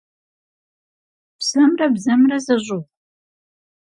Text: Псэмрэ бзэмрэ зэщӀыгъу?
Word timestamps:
Псэмрэ 1.37 1.87
бзэмрэ 1.93 2.37
зэщӀыгъу? 2.45 2.81